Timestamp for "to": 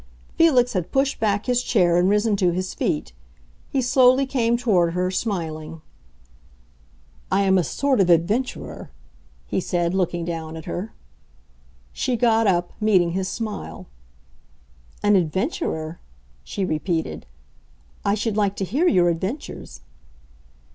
2.37-2.49, 18.55-18.65